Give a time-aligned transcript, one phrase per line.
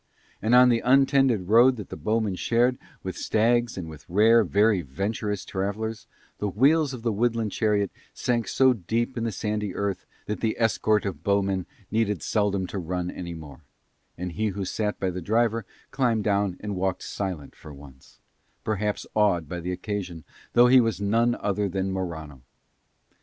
[0.41, 4.81] And on the untended road that the bowmen shared with stags and with rare, very
[4.81, 6.07] venturous travellers,
[6.39, 10.57] the wheels of the woodland chariot sank so deep in the sandy earth that the
[10.59, 13.61] escort of bowmen needed seldom to run any more;
[14.17, 18.17] and he who sat by the driver climbed down and walked silent for once,
[18.63, 20.23] perhaps awed by the occasion,
[20.53, 22.41] though he was none other than Morano.